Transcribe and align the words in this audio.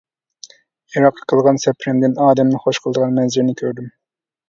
ئىراققا 0.95 1.27
قىلغان 1.33 1.61
سەپىرىمدىن 1.65 2.19
ئادەمنى 2.25 2.65
خوش 2.67 2.83
قىلىدىغان 2.83 3.17
مەنزىرىنى 3.23 3.61
كۆردۈم. 3.65 3.97